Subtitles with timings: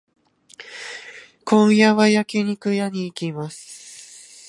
[1.45, 4.31] 今夜は焼肉屋さんに行きます。